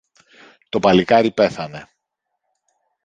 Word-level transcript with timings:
Το 0.69 0.79
παλικάρι 0.79 1.31
πέθανε. 1.31 1.89